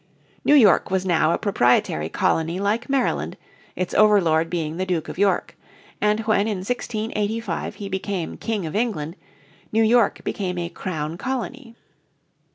[0.43, 3.37] New York was now a proprietary colony like Maryland,
[3.75, 5.55] its overlord being the Duke of York,
[6.01, 9.15] and when in 1685 he became King of England
[9.71, 11.75] New York became a Crown Colony.